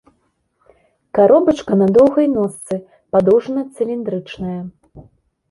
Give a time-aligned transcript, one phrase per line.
[1.17, 2.73] Каробачка на доўгай ножцы,
[3.17, 4.59] падоўжана-цыліндрычная.